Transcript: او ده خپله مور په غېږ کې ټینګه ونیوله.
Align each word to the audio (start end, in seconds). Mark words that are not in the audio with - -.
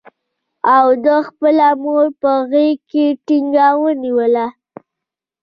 او 0.75 0.87
ده 1.03 1.15
خپله 1.27 1.67
مور 1.83 2.05
په 2.21 2.31
غېږ 2.51 2.77
کې 2.91 3.05
ټینګه 3.25 3.67
ونیوله. 3.81 4.45